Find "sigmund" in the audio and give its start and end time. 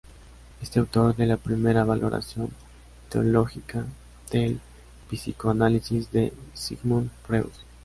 6.55-7.11